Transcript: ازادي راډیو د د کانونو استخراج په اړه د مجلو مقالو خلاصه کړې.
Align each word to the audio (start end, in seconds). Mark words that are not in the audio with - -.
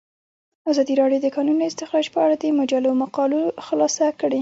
ازادي 0.71 0.93
راډیو 1.01 1.19
د 1.21 1.25
د 1.29 1.33
کانونو 1.35 1.61
استخراج 1.69 2.05
په 2.13 2.19
اړه 2.25 2.35
د 2.37 2.45
مجلو 2.59 2.91
مقالو 3.03 3.39
خلاصه 3.65 4.05
کړې. 4.19 4.39